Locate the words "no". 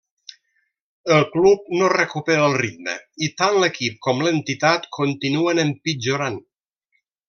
1.81-1.91